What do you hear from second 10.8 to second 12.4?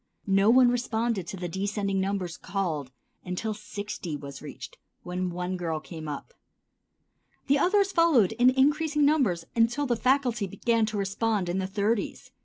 to respond in the thirties.